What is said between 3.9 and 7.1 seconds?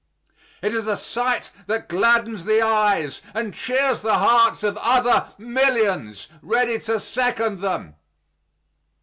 the hearts of other millions ready to